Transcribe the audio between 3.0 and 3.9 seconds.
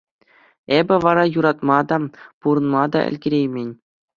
ӗлкӗреймен.